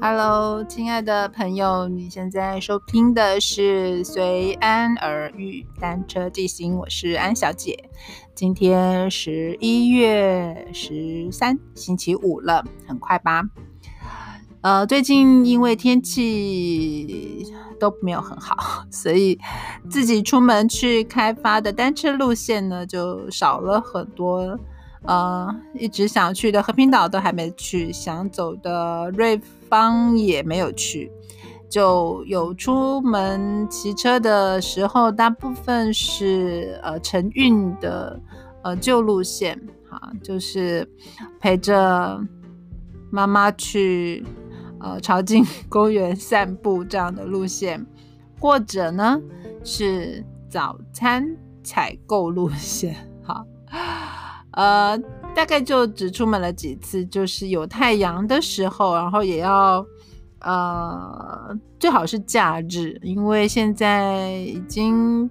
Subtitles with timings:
[0.00, 7.90] Hello，亲爱的朋友，你现在收听的是《随安而遇单车地形》，我是安小姐。
[8.32, 13.42] 今天十一月十三，星期五了，很快吧？
[14.60, 17.44] 呃，最近因为天气
[17.80, 19.36] 都没有很好，所以
[19.90, 24.56] 自己出门去开发的单车路线呢，就少了很多。
[25.02, 31.10] 呃，一直想去的和平岛都还没去，想走的瑞芳也没有去，
[31.68, 38.20] 就有出门骑车的时候，大部分是呃晨运的
[38.62, 40.88] 呃旧路线，哈，就是
[41.38, 42.20] 陪着
[43.10, 44.24] 妈妈去
[44.80, 47.86] 呃朝境公园散步这样的路线，
[48.40, 49.20] 或者呢
[49.62, 53.44] 是早餐采购路线，哈。
[54.52, 54.98] 呃，
[55.34, 59.84] 大概就只出门了几次，就是有太阳的时候，然后也要
[60.40, 65.30] 呃，最好是假日，因为现在已经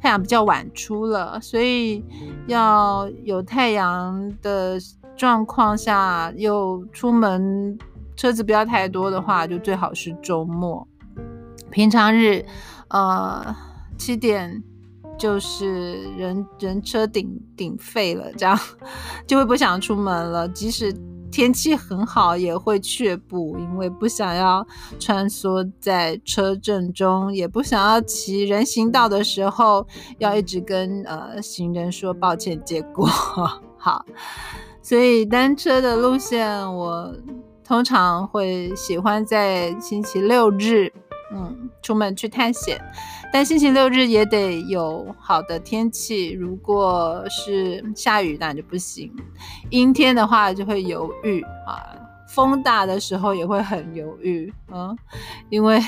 [0.00, 2.04] 太阳比较晚出了，所以
[2.46, 4.78] 要有太阳的
[5.16, 7.78] 状况下又出门，
[8.14, 10.86] 车子不要太多的话，就最好是周末。
[11.70, 12.44] 平常日，
[12.88, 13.56] 呃，
[13.96, 14.62] 七点。
[15.22, 18.58] 就是人 人车顶顶废了，这样
[19.24, 20.48] 就会不想出门了。
[20.48, 20.92] 即使
[21.30, 24.66] 天气很好，也会却步，因为不想要
[24.98, 29.86] 穿梭在车阵中，也不想要骑人行道的时候
[30.18, 32.60] 要一直跟呃行人说抱歉。
[32.64, 33.06] 结果
[33.78, 34.04] 好，
[34.82, 37.14] 所以单车的路线我
[37.64, 40.92] 通常会喜欢在星期六日，
[41.32, 42.80] 嗯，出门去探险。
[43.32, 49.10] 但星期六日也得有好的天气，如果是下雨那就不行。
[49.70, 51.96] 阴天的话就会犹豫啊，
[52.28, 54.94] 风大的时候也会很犹豫嗯，
[55.48, 55.80] 因为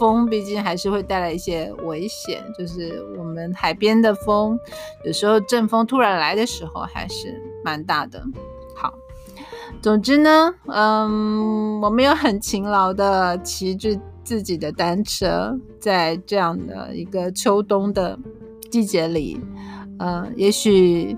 [0.00, 4.58] 风毕竟还是会带来一些危险，就是我们海边的风，
[5.04, 8.20] 有时候阵风突然来的时候还是蛮大的。
[8.74, 8.92] 好，
[9.80, 13.96] 总之呢，嗯，我们有很勤劳的骑着。
[14.30, 18.16] 自己的单车，在这样的一个秋冬的
[18.70, 19.40] 季节里，
[19.98, 21.16] 呃，也许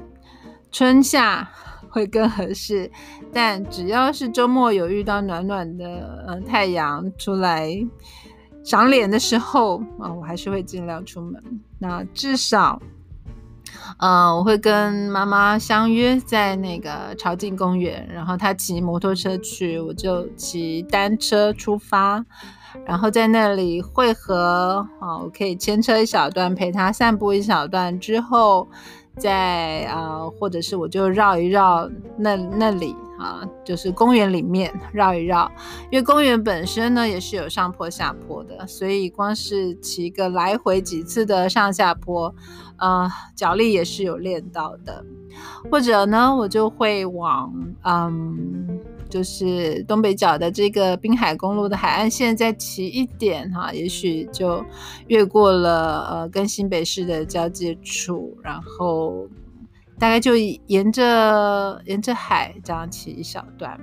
[0.71, 1.47] 春夏
[1.91, 2.91] 会更合适，
[3.31, 7.71] 但只要是周末有遇到暖暖的呃太阳出来
[8.65, 11.61] 赏脸的时候啊，我还是会尽量出门。
[11.79, 12.81] 那至少，
[13.99, 22.25] 呃，我会跟妈妈相约在那个朝境公园，然后她骑摩托车去，我就骑单车出发。
[22.85, 28.69] 然后在那里汇合，啊，我可以牵车一小段，陪他散步一小段之后，
[29.17, 35.51] 再啊，或者是我就绕一绕那那里啊，就是公园里面绕一绕，
[35.91, 42.35] 因为公园本身呢也是有上坡下坡的，所以光是骑个来回几次的上下坡，
[42.79, 45.05] 呃，脚力也是有练到的，
[45.71, 48.81] 或者呢，我就会往嗯。
[49.13, 54.65] 就是东北角的这个滨海公路的海岸线再骑一点哈，也许就
[55.09, 59.29] 越过了呃跟新北市的交界处，然后
[59.99, 63.79] 大概就沿着沿着海这样骑一小段，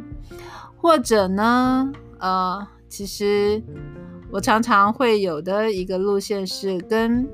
[0.76, 3.62] 或者呢呃，其实
[4.32, 7.30] 我常常会有的一个路线是跟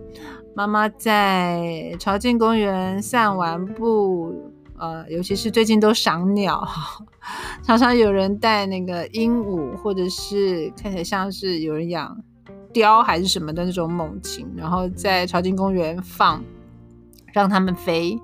[0.54, 4.52] 妈妈在朝境公园散完步。
[4.78, 6.68] 呃，尤其是最近都赏鸟，
[7.64, 12.18] 常常有人带那个鹦鹉，或者是看起来像是有人养
[12.74, 16.44] 雕还是什么的那种猛禽，然后在朝金公园放，
[17.32, 18.20] 让他们飞，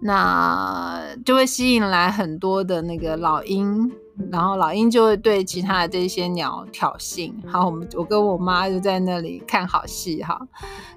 [0.00, 3.90] 那就会吸引来很多的那个老鹰。
[4.30, 10.40] 然后老鹰就会对其他的这些鸟挑衅，好，我们我跟我妈就在那里看好戏哈，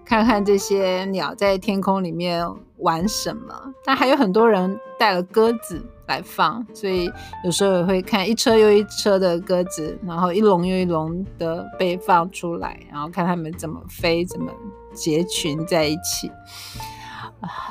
[0.06, 2.48] 看看这些鸟在天空里面
[2.78, 3.74] 玩什么。
[3.84, 7.12] 但还有很多人带了鸽子来放，所以
[7.44, 14.52] 有时候也会看一车又一车的鸽子，然后一笼又一笼的被放出来，然后看它们怎么飞，怎么
[14.94, 16.32] 结群在一起。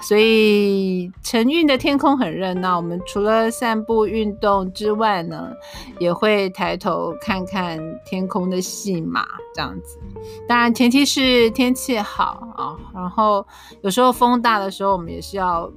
[0.00, 2.76] 所以晨运的天空很热闹。
[2.76, 5.50] 我们除了散步运动之外呢，
[5.98, 9.98] 也会抬头看看天空的戏码，这样子。
[10.46, 12.76] 当然前提是天气好啊。
[12.94, 13.44] 然后
[13.82, 15.70] 有时候风大的时候，我们也是要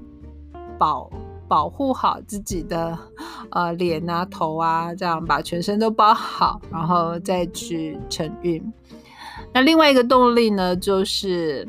[0.77, 1.09] 保
[1.47, 2.97] 保护好自己的
[3.49, 8.63] 呃脸啊、头啊，这样把全身都包好，然后再去晨运。
[9.51, 11.67] 那另外一个动力呢，就是。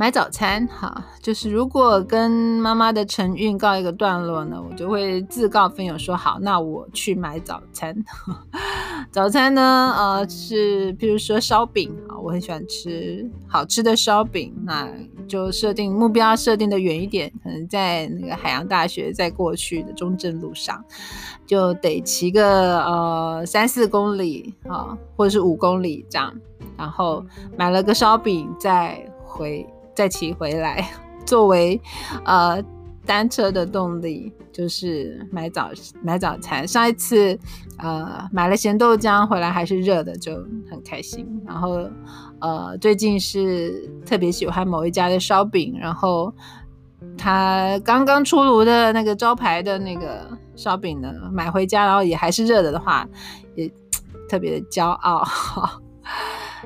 [0.00, 7.94] 买早餐哈，就是如果跟妈妈的晨运告一个段落呢，我就会自告奋勇说好，那我去买早餐。
[9.12, 14.88] 早餐呢，呃，是譬如说烧饼啊，我很喜欢吃好吃的烧饼，那
[15.28, 20.82] 就设定目标设定的远一点，可能在那个海洋大学在过去的中正路上，
[21.46, 26.34] 就得骑个呃三四公里啊，或者是五公里这样，
[26.78, 27.22] 然后
[27.58, 29.68] 买了个烧饼再回。
[29.94, 30.88] 再骑回来，
[31.26, 31.80] 作为
[32.24, 32.62] 呃
[33.06, 35.70] 单车的动力，就是买早
[36.02, 36.66] 买早餐。
[36.68, 37.38] 上一次
[37.78, 40.36] 呃买了咸豆浆回来还是热的，就
[40.70, 41.26] 很开心。
[41.46, 41.88] 然后
[42.40, 46.32] 呃最近是特别喜欢某一家的烧饼，然后
[47.16, 53.08] 他刚刚出炉的那个招牌的那个烧饼呢，买回家然后也还是热的的话，
[53.56, 53.70] 也
[54.28, 55.26] 特别的骄傲。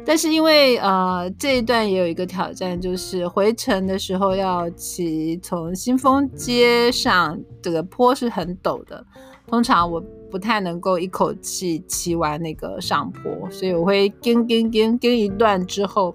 [0.04, 9.04] 但是因为呃这一段也有一个挑战，就是回程的时候要骑从新丰街上，这个坡是很陡的，
[9.46, 10.00] 通常我
[10.30, 16.14] 不太能够一口气骑完那个上坡，所以我会跟跟跟跟一段之后。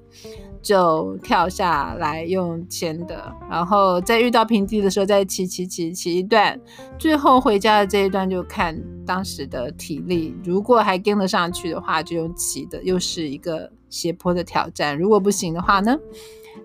[0.62, 6.60] 就跳下来用牵的，然后在遇到平地的时候再骑骑骑骑一段，
[6.98, 15.98] 最后回家的这一段就看当时的体力，如果还跟得上去的话，就用骑的，又是一个斜坡的挑战；如果不行的话呢，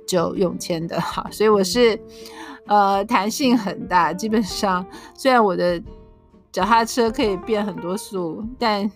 [0.06, 1.00] 就用牵的。
[1.00, 1.98] 好，所以我是
[2.66, 5.80] 呃弹性很大，基本上虽然我的
[6.50, 8.90] 脚踏车可以变很多速，但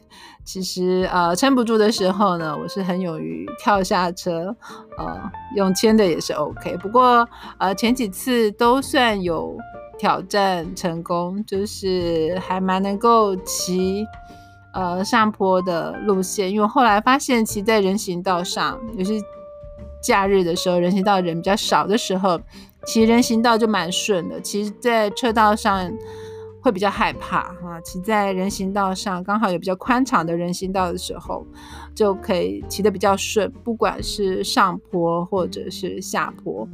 [0.51, 4.57] 其实呃撑不住的时候呢，我是很勇于跳下车，
[4.97, 6.75] 呃用牵的也是 OK。
[6.79, 7.29] 不过
[7.59, 9.55] 呃前几次都算有
[9.99, 14.07] 挑战成功，就是还蛮能够骑
[14.73, 16.51] 呃上坡的路线。
[16.51, 19.23] 因为后来发现骑在人行道上，尤其
[20.01, 22.41] 假日的时候，人行道人比较少的时候，
[22.87, 24.41] 骑人行道就蛮顺的。
[24.41, 25.93] 其实，在车道上。
[26.61, 31.47] 会比较害怕啊，骑在人行道上，刚好有比较宽敞的人行道的时候，
[31.95, 36.69] 就可以骑得比较顺，不管是上坡或者是下坡，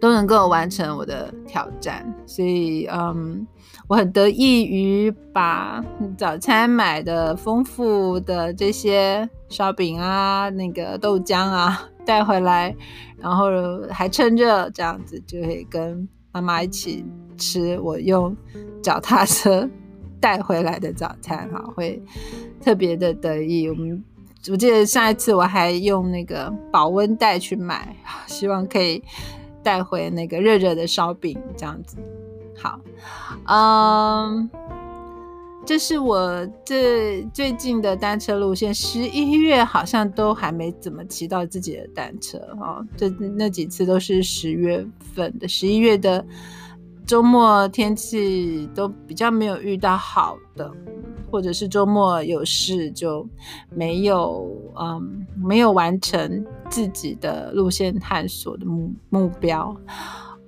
[0.00, 2.12] 都能够完成我的挑战。
[2.26, 3.46] 所以，嗯，
[3.86, 5.84] 我很得意于把
[6.16, 12.74] 早餐买的丰富的这些烧饼啊、那个豆浆啊 带回来，
[13.18, 13.50] 然后
[13.90, 17.04] 还趁热，这样子就可以跟妈妈一起。
[17.42, 18.36] 吃我用
[18.82, 19.66] 脚踏车
[20.20, 21.98] 带回来的早餐，哈，会
[22.62, 23.66] 特别的得意。
[23.66, 24.04] 我们
[24.50, 27.96] 我记得上一次我还用那个保温袋去买，
[28.26, 29.02] 希望可以
[29.62, 31.96] 带回那个热热的烧饼，这样子。
[32.58, 32.78] 好，
[33.46, 34.50] 嗯，
[35.66, 38.74] 这是我这最近的单车路线。
[38.74, 44.84] 十一月好像都还没怎么骑到自己的单车，哦，这那几次都是十月
[45.14, 46.24] 份的，十一月的。
[47.06, 50.70] 周末天气都比较没有遇到好的，
[51.28, 53.28] 或者是周末有事就
[53.74, 54.48] 没有，
[54.78, 59.76] 嗯，没有完成自己的路线探索的目目标。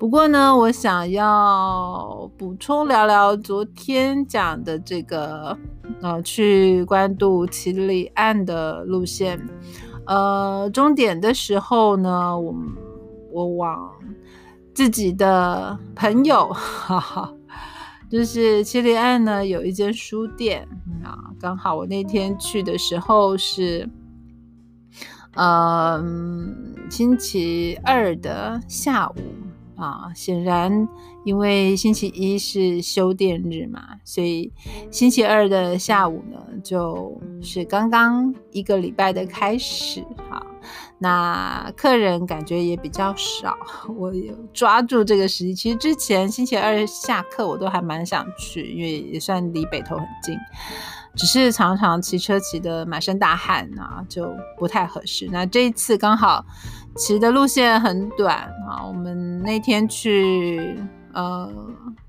[0.02, 5.56] 不过呢，我想要补充聊聊昨天讲的这个，
[6.00, 9.40] 呃，去关渡七里岸的路线。
[10.08, 12.52] 呃，终点的时候呢，我
[13.31, 13.93] 我往。
[14.75, 17.32] 自己的朋友，哈哈，
[18.10, 20.66] 就是七里岸呢有一间书店
[21.04, 23.88] 啊，刚好我那天去的时候是，
[25.37, 26.04] 呃，
[26.90, 29.14] 星期二的下午
[29.82, 30.88] 啊，显然
[31.24, 34.52] 因为星期一是休店日嘛，所以
[34.90, 40.46] 星期二的下午呢，就是刚刚一个礼拜的开始哈。
[40.98, 43.56] 那客人感觉也比较少，
[43.96, 45.54] 我有抓住这个时机。
[45.54, 50.36] 其实之前星期二下课我都还蛮想去，因为也算离北投很近，
[51.14, 55.28] 只是常常骑车骑得满身大汗啊，就不太合适。
[55.31, 56.45] 那这一次刚好
[56.97, 58.38] 骑的路线很短
[58.69, 60.76] 啊，我们那天去
[61.12, 61.50] 呃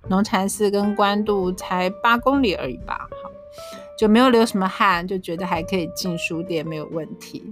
[0.09, 3.29] 龙禅寺跟官渡才八公里而已吧，好
[3.99, 7.43] 就没有流什么汗，就觉得还可以进书店没有问题。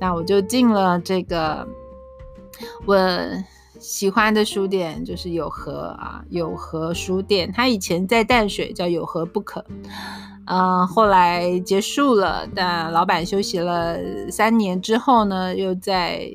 [0.00, 1.66] 那我就进了这个
[2.86, 2.96] 我
[3.78, 7.50] 喜欢的书店，就是有和啊有和书店。
[7.52, 9.64] 它以前在淡水叫有和不可，
[10.50, 12.46] 嗯，后来结束了。
[12.54, 13.96] 但老板休息了
[14.30, 16.28] 三年之后呢，又在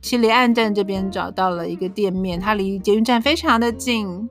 [0.00, 4.28] 七里岸站这边找到了一个店面，它离捷运站非常的近，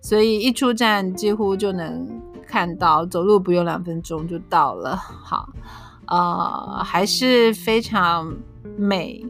[0.00, 2.08] 所以一出站几乎就能
[2.46, 4.96] 看到，走路不用两分钟就到了。
[4.96, 5.48] 好。
[6.12, 8.34] 呃，还是非常
[8.76, 9.24] 美，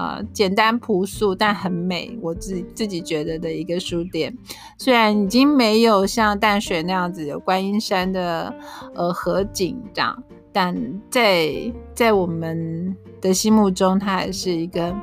[0.00, 4.34] 啊，简单朴素但很美，我自自己觉得的一个书店。
[4.78, 8.54] 虽然已经没有像淡水那样子有观音山的
[8.94, 10.74] 呃河景这样，但
[11.10, 14.96] 在在我们的心目中，它还是一个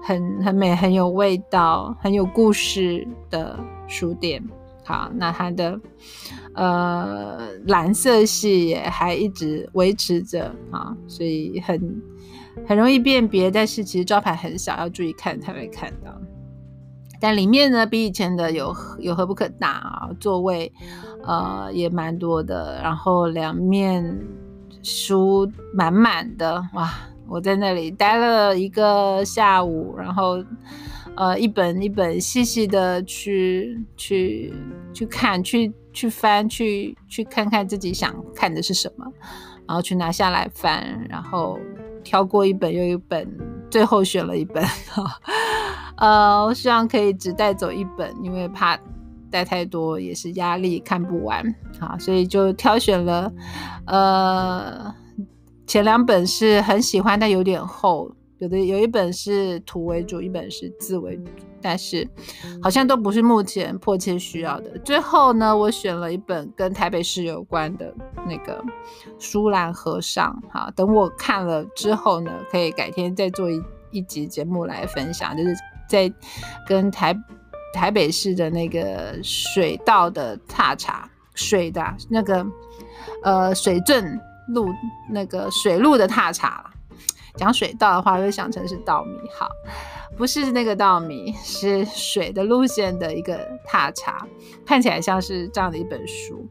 [0.00, 3.58] 很很美、很有味道、很有故事的
[3.88, 4.40] 书店。
[4.84, 5.80] 好，那它的
[6.52, 12.02] 呃蓝色系也还一直维持着啊，所以很
[12.66, 13.50] 很容易辨别。
[13.50, 16.14] 但是其实招牌很小，要注意看才会看到。
[17.20, 20.72] 但里面呢，比以前的有有何不可大啊，座位
[21.22, 24.18] 呃也蛮多的，然后两面
[24.82, 26.90] 书满满的哇！
[27.26, 30.44] 我在那里待了一个下午，然后。
[31.16, 34.52] 呃，一本一本细细的去去
[34.92, 39.06] 去看，去去翻，去去看看自己想看的是什么，
[39.64, 41.56] 然后去拿下来翻，然后
[42.04, 43.26] 挑过一本又一本，
[43.70, 44.62] 最后选了一本。
[45.96, 48.78] 呃，我希望可以只带走一本，因为怕
[49.30, 51.42] 带太多也是压力，看不完。
[51.80, 53.32] 好，所以就挑选了，
[53.86, 54.94] 呃，
[55.66, 58.14] 前两本是很喜欢，但有点厚。
[58.44, 61.30] 有的有一本是图为主，一本是字为主，
[61.62, 62.06] 但是
[62.62, 64.78] 好像都不是目前迫切需要的。
[64.84, 67.94] 最后呢，我选了一本跟台北市有关的
[68.28, 68.62] 那个
[69.18, 70.38] 《舒兰和尚》。
[70.52, 75.54] 哈，等我看了之后呢，可以改天再做一一集节目来分享，就是
[75.88, 76.12] 在
[76.68, 77.16] 跟台
[77.72, 82.46] 台北市的那个水道的踏查水的那个
[83.22, 84.68] 呃水镇路
[85.10, 86.70] 那个水路的踏查
[87.36, 89.48] 讲水稻的话，会想成是稻米，好，
[90.16, 94.26] 不是那个稻米，是水的路线的一个踏查，
[94.64, 96.46] 看起来像是这样的一本书，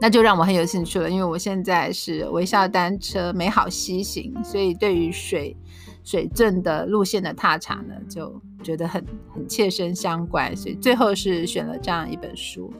[0.00, 5.56] 那就让我很有兴趣了，因为我现在是微笑单车美好西行，所以对于水
[6.02, 9.04] 水镇的路线的踏查呢，就觉得很
[9.34, 12.72] 很切身相关，所以最后是选了这样一本书。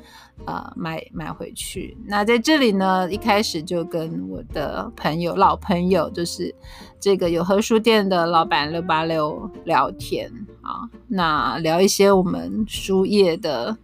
[0.46, 1.94] 呃，买买回去。
[2.06, 6.54] 那在这里呢，一开始就跟我的朋友、老朋友，就是
[6.98, 10.88] 这个有和书店的老板六八六聊天啊。
[11.08, 13.76] 那聊一些我们书业的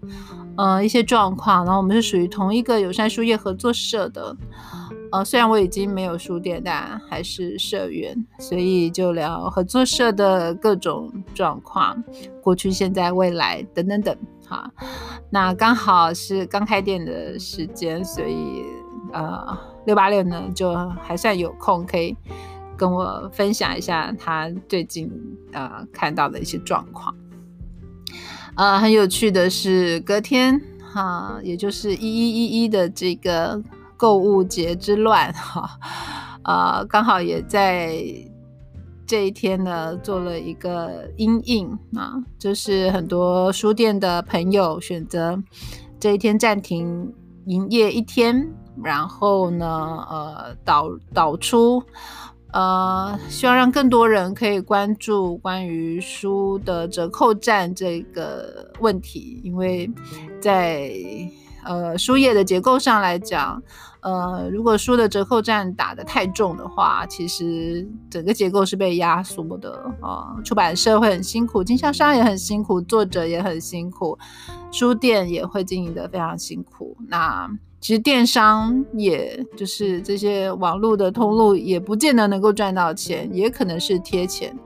[0.57, 1.63] 呃一些状况。
[1.67, 4.35] 然后我们是属于同一个友善书业合作社的。
[5.13, 12.03] 呃，虽然我已经没有书店，但还是社员，所以就聊合作社的各种状况，
[12.43, 14.17] 过去、现在、未来等等等。
[14.49, 14.71] 哈，
[15.31, 18.63] 那刚好是刚开店的时间，所以
[19.13, 22.17] 呃，六八六呢就还算有空，可以
[22.77, 25.11] 跟我分享一下他最近
[25.53, 27.15] 呃看到的一些状况。
[28.55, 33.61] 呃，很有趣的是，隔天哈，也就是一一一一的这个
[33.97, 35.79] 购物节之乱哈，
[36.45, 37.97] 呃，刚好也在。
[39.09, 45.41] 这一天呢，做了一个阴影啊，就是很多书店的朋友选择
[46.01, 51.81] 这一天暂停营业一天，然后呢，呃，导导出，
[52.53, 59.89] 呃，希望让更多人可以关注关于书的折扣战这个问题，因为
[60.41, 60.91] 在
[61.67, 63.63] 呃书页的结构上来讲。
[64.03, 70.37] 呃，如果书的折扣战打得太重的话，其实整个结构是被压缩的啊。
[70.45, 74.17] 出版社会很辛苦，经销商也很辛苦，作者也很辛苦，
[74.71, 76.97] 书店也会经营得非常辛苦。
[77.09, 84.57] 那其实电商也就是这些网络的通路，也不见得能够赚到钱，也可能是贴钱。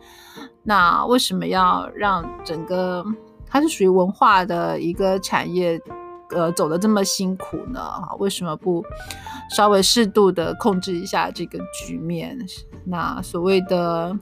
[0.64, 3.02] 那为什么要让整个
[3.46, 5.80] 它是属于文化的一个产业？
[6.32, 7.80] 呃，走的这么辛苦呢？
[8.18, 8.84] 为什么不
[9.56, 12.38] 稍微适度的控制一下这个局面？
[12.84, 14.16] 那所谓的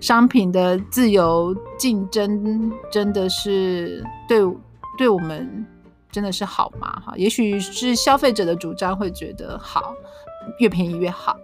[0.00, 4.40] 商品的自由竞争，真的是对
[4.98, 5.64] 对我们
[6.10, 7.00] 真的是好吗？
[7.04, 9.94] 哈，也许是消费者的主张会觉得好，
[10.58, 11.36] 越便宜越好，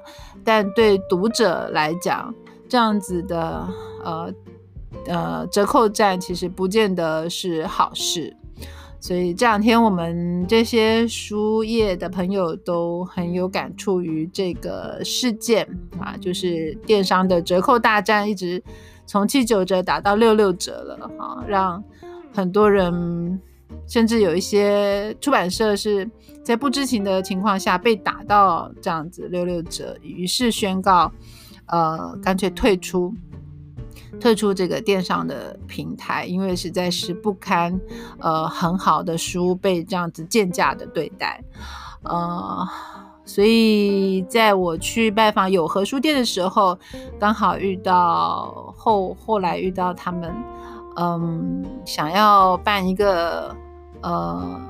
[0.45, 2.35] 但对读者来讲，
[2.69, 3.67] 这样子的
[4.05, 4.35] 呃
[5.07, 8.37] 呃折扣战，其实不见得是好事。
[9.01, 15.67] 所以这两天我们这些书业的朋友都很有感触于这个事件
[16.01, 18.63] 啊，就是电商的折扣大战，一直
[19.07, 21.83] 从七九折打到六六折了哈，让
[22.35, 23.41] 很多人
[23.87, 26.11] 甚至有一些出版社是
[26.43, 31.11] 在不知情的情况下被打到这样子六六折，于是宣告
[31.67, 33.15] 呃干脆退出。
[34.21, 37.79] 退出这个电商的平台，因为实在是不堪，
[38.19, 41.43] 呃，很好的书被这样子贱价的对待，
[42.03, 42.67] 呃，
[43.25, 46.79] 所以在我去拜访有和书店的时候，
[47.19, 50.35] 刚好遇到后后来遇到他们，
[50.97, 53.55] 嗯，想要办一个
[54.01, 54.61] 呃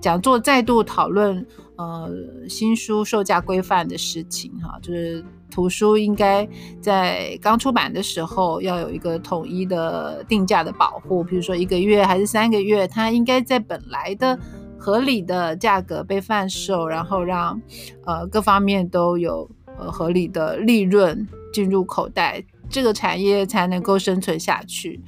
[0.00, 1.46] 讲座，再度讨论
[1.78, 2.10] 呃
[2.48, 6.46] 新书售价规范的事情哈，就是图书应该
[6.82, 14.38] 在刚出版的时候要有一个统一的定价的保护，比如说一个月还是三个月，它应该在本来的。
[14.80, 17.60] 合理的价格被贩售，然后让
[18.06, 25.02] 呃各方面都有呃合理的利润进入口袋，这个产业才能够生存下去。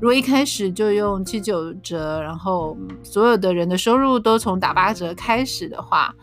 [0.00, 6.14] 如果一开始就用七九折，然后所有的人的收入都从打八折开始的话，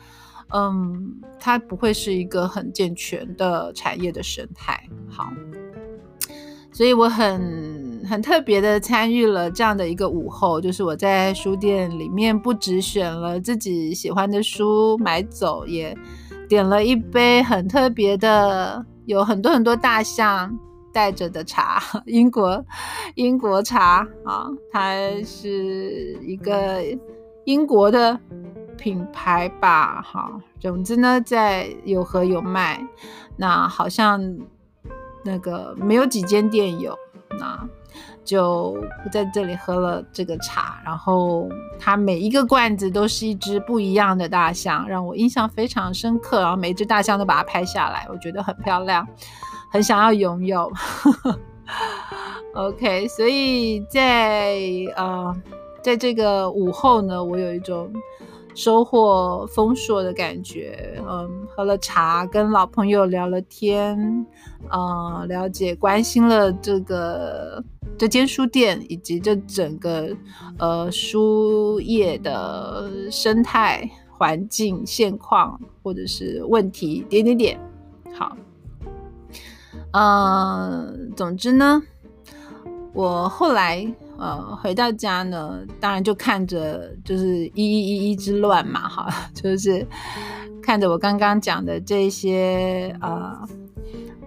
[0.53, 4.81] 嗯，它不会是一个很健全的产业的生态。
[5.09, 5.31] 好，
[6.71, 7.79] 所以我很。
[8.03, 15.95] 很特别的参与了这样的一个午后，就是我在书店里面不只选了自己喜欢的书买走，也
[16.49, 20.51] 点了一杯很特别的，有很多很多大象
[20.93, 22.63] 带着的茶， 英国
[23.15, 26.81] 英国茶啊，它是一个
[27.45, 28.19] 英国的
[28.77, 32.85] 品牌吧，哈，总之呢，在有和有卖，
[33.37, 34.21] 那好像
[35.23, 36.97] 那个没有几间店有，
[37.39, 37.67] 那。
[38.23, 38.77] 就
[39.11, 46.39] 在这里喝了这个茶，然后它每一个罐子都是一只不一样的大象，让我印象非常深刻。
[46.39, 49.05] 然后每只大象都把它拍下来，我觉得很漂亮，
[49.71, 50.71] 很想要拥有。
[52.53, 54.59] OK，所以在
[54.95, 55.35] 呃，
[55.81, 57.91] 在这个午后呢，我有一种。
[58.53, 63.97] 收获丰硕的感觉，嗯，喝了茶，跟老朋友聊了天，
[64.69, 67.63] 嗯，了解、关心了这个
[67.97, 70.13] 这间书店以及这整个
[70.59, 77.57] 呃书业的生态环境现况或者是问题点点点，
[78.13, 78.35] 好，
[79.91, 81.81] 嗯，总之呢，
[82.93, 83.93] 我后来。
[84.17, 89.83] 呃，回到家呢，当然就看着就是一一一一之乱嘛，哈， 就是
[90.61, 93.49] 看着我刚刚讲的这些呃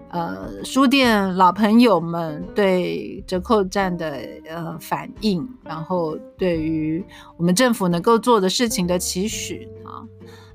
[0.09, 7.01] 呃书店老朋友们对折扣站的呃反应，然后对于
[7.37, 10.03] 我们政府能够做的事情的期许啊，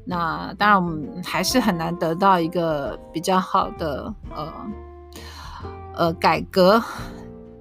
[0.05, 4.53] 那当然我们还是很难得到一个比较好的呃
[6.01, 6.83] 呃改革。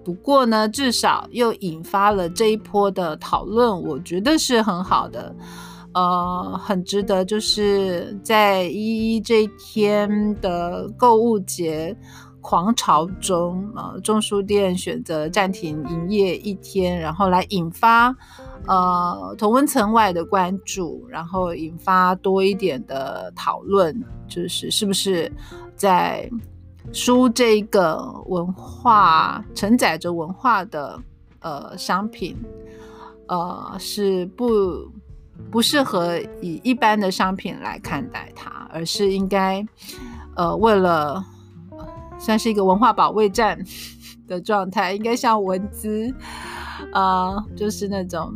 [0.01, 5.35] 不过呢，至少又引发了这一波的讨论，我觉得是很好的，
[5.93, 7.23] 呃，很值得。
[7.23, 11.95] 就是在一一这一天的购物节
[12.41, 18.15] 狂潮中，呃，中书店选择暂停营业一天，然后来引发
[18.65, 23.93] 呃同温层外的关注，然后引发多一点的讨论，
[24.27, 25.31] 就是是不是
[25.75, 26.27] 在。
[26.91, 30.99] 书这个文化承载着文化的
[31.39, 32.35] 呃商品，
[33.27, 34.89] 呃是不
[35.51, 39.63] 不适合以一般的商品来看待它，而是应该
[40.35, 41.23] 呃为了
[42.17, 43.59] 算是一个文化保卫战
[44.27, 46.11] 的状态，应该像文资
[46.91, 48.33] 呃就是那种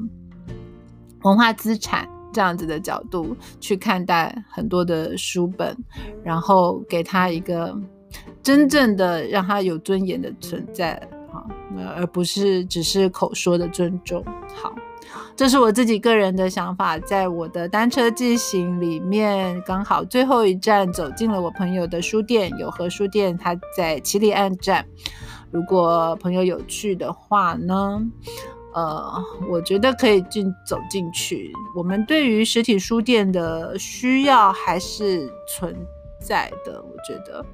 [1.23, 5.75] 文化资产这样子的角度去看待很多的书本，
[6.23, 7.75] 然后给他一个。
[8.43, 11.01] 真正的让他有尊严的存在，
[11.31, 11.47] 好，
[11.95, 14.23] 而不是只是口说的尊重。
[14.53, 14.75] 好，
[15.35, 24.85] 这是我自己个人的想法，在我的单车记行里面，刚好最后一站走进了我朋友的书店——有和书店，他在七里岸站。
[25.49, 28.01] 如果朋友有去的话呢，
[28.73, 31.51] 呃，我觉得可以进走进去。
[31.75, 35.75] 我们对于实体书店的需要还是存
[36.19, 37.45] 在的，我觉得。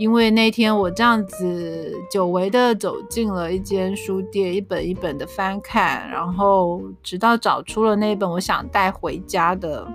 [0.00, 9.86] 因为那天我这样子久违的走进了一间书店，一本一本的翻看，然后直到找出了那本我想带回家的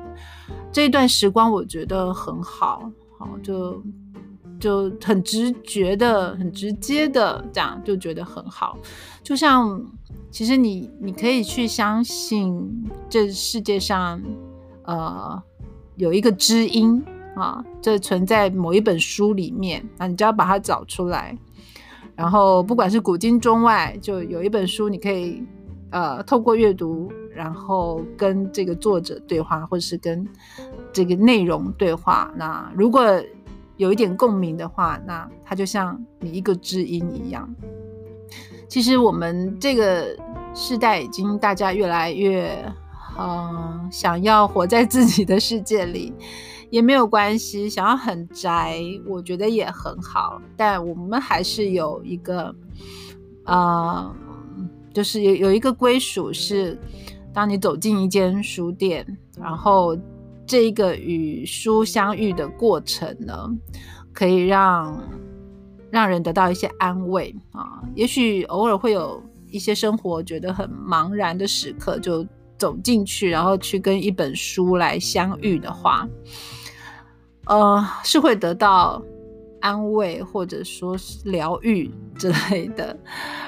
[0.71, 2.87] 这一段时光，我觉得很好，
[3.17, 3.81] 好就
[4.59, 8.77] 就很直觉的、很直接的这样就觉得很好。
[9.23, 9.83] 就像
[10.29, 14.21] 其实你你可以去相信这世界上
[14.83, 15.41] 呃
[15.95, 17.03] 有一个知音。
[17.35, 21.37] 啊，这存在某一本书里面，那你只要把它找出来，
[22.15, 25.43] 然后不管是古今中外，就有一本书，你可以
[25.91, 30.25] 呃透过阅读，然后跟这个作者对话，或者是跟
[30.93, 32.31] 这个内容对话。
[32.35, 33.03] 那如果
[33.77, 37.53] 有一点共鸣的话，那它就像你一个知音一样。
[38.67, 40.17] 其实我们这个
[40.53, 42.49] 时代已经大家越来越
[43.17, 46.13] 嗯，想要活在自己的世界里
[46.75, 50.41] 也没有关系，想要很宅，我觉得也很好。
[50.57, 52.53] 但我们还是有一个，
[53.45, 54.13] 呃，
[54.93, 56.77] 就是有有一个归属，是
[57.33, 59.07] 当你走进一间书店，
[59.39, 59.97] 然后
[60.45, 63.49] 这一个与书相遇的过程呢，
[64.11, 65.01] 可以让
[65.89, 67.81] 让人得到一些安慰啊。
[67.95, 72.27] 也许偶尔会有一些生活觉得很茫然的时刻，就。
[72.57, 76.07] 走进去，然后去跟一本书来相遇的话，
[77.47, 79.01] 呃，是会得到
[79.61, 82.97] 安慰或者说是疗愈之类的。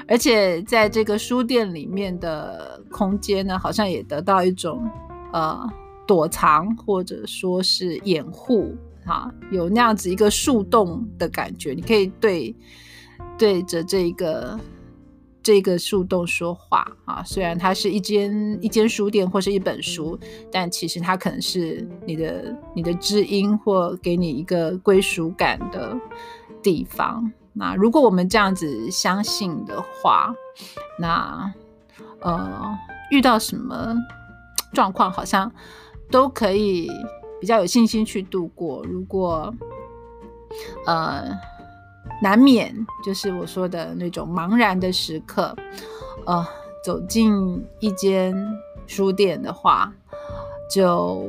[0.08, 4.90] 而且在这个书店里面的空间呢，好像也得到一种
[5.34, 5.68] 呃
[6.06, 12.56] 躲藏或者说是掩护啊，有那样子一个树洞的感觉，你可以对
[13.38, 14.60] 对着这个。
[15.48, 20.20] 这个树洞说话啊，虽然它是一间一间书店或是一本书，
[20.52, 25.98] 但其实它可能是你的你的知音或给你一个归属感的
[26.62, 27.32] 地方。
[27.54, 30.34] 那如果我们这样子相信的话，
[31.00, 31.50] 那
[32.20, 32.78] 呃
[33.10, 33.96] 遇到什么
[34.74, 35.50] 状况好像
[36.12, 36.90] 都可以
[37.40, 38.84] 比较有信心去度过。
[38.84, 39.56] 如果
[40.86, 41.24] 呃。
[42.22, 45.56] 难免就是我说的那种茫然的时刻，
[46.26, 46.46] 呃，
[46.84, 48.36] 走进一间
[48.86, 49.94] 书店的话，
[50.70, 51.28] 就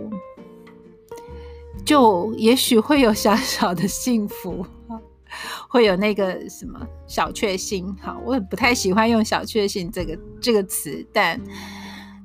[1.84, 4.64] 就也许会有小小的幸福，
[5.68, 7.94] 会有那个什么小确幸。
[7.96, 11.40] 哈，我不太喜欢用小确幸这个这个词，但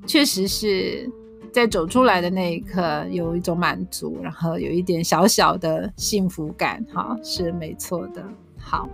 [0.07, 1.09] 确实是。
[1.53, 8.25] 在走出来的那一刻，有一种满足，然后有一点小小的幸福感，哈，是没错的。
[8.63, 8.87] 好，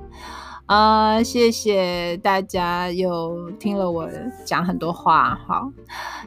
[0.66, 4.10] 啊，谢谢大家又听了我
[4.44, 5.72] 讲很多话，好，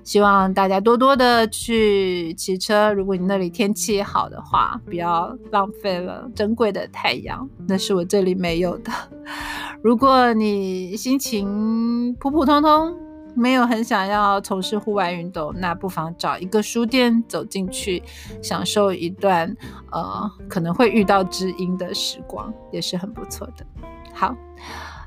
[0.05, 2.93] 希望大家多多的去骑车。
[2.93, 8.91] 如果你那里天气好的话，不要浪费了珍贵的太阳，那是我这里没有的。
[9.83, 12.97] 如果你心情普普通通。
[13.35, 18.03] 没有很想要从事户外运动，那不妨找一个书店走进去，
[18.43, 19.55] 享受一段
[19.91, 23.65] 呃可能会遇到知音的时光，也是很不错的。
[24.13, 24.35] 好，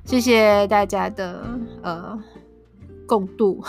[0.04, 1.44] 谢谢大家的
[1.84, 2.20] 呃
[3.08, 3.64] 共度，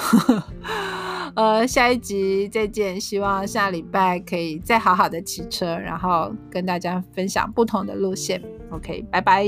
[1.36, 8.42] 呃下一集再见，希望下礼拜可以再好好的骑车，然后跟大家分享不同的路线。
[8.70, 9.44] OK，拜拜。